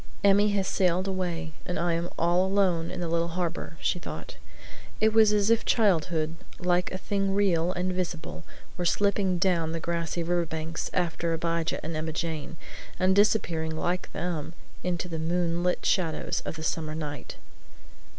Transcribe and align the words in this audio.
"Emmy 0.23 0.49
has 0.49 0.67
sailed 0.67 1.07
away 1.07 1.51
and 1.63 1.77
I 1.77 1.93
am 1.93 2.09
all 2.17 2.43
alone 2.43 2.89
in 2.89 3.01
the 3.01 3.07
little 3.07 3.27
harbor," 3.27 3.77
she 3.79 3.99
thought. 3.99 4.35
It 4.99 5.13
was 5.13 5.31
as 5.31 5.51
if 5.51 5.63
childhood, 5.63 6.37
like 6.57 6.91
a 6.91 6.97
thing 6.97 7.35
real 7.35 7.71
and 7.71 7.93
visible, 7.93 8.43
were 8.77 8.83
slipping 8.85 9.37
down 9.37 9.73
the 9.73 9.79
grassy 9.79 10.23
river 10.23 10.47
banks, 10.47 10.89
after 10.91 11.33
Abijah 11.33 11.79
and 11.85 11.95
Emma 11.95 12.13
Jane, 12.13 12.57
and 12.97 13.15
disappearing 13.15 13.77
like 13.77 14.11
them 14.11 14.53
into 14.83 15.07
the 15.07 15.19
moon 15.19 15.61
lit 15.61 15.85
shadows 15.85 16.41
of 16.45 16.55
the 16.55 16.63
summer 16.63 16.95
night. 16.95 17.35